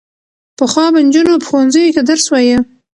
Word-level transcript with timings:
پخوا 0.57 0.85
به 0.93 0.99
نجونو 1.05 1.33
په 1.41 1.45
ښوونځیو 1.49 1.93
کې 1.95 2.01
درس 2.09 2.25
وايه. 2.29 2.57